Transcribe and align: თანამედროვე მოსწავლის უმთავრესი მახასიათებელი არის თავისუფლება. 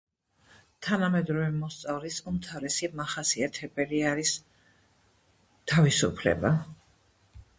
თანამედროვე 0.85 1.49
მოსწავლის 1.57 2.15
უმთავრესი 2.31 2.89
მახასიათებელი 3.01 3.99
არის 4.13 4.33
თავისუფლება. 5.73 6.53